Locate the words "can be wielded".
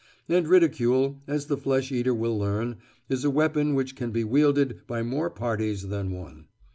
3.95-4.79